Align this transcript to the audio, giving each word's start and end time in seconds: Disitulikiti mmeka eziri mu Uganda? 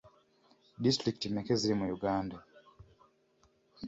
Disitulikiti 0.83 1.27
mmeka 1.31 1.49
eziri 1.55 1.73
mu 1.79 1.85
Uganda? 1.95 2.37